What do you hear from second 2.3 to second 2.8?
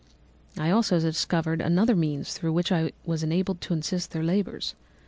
through which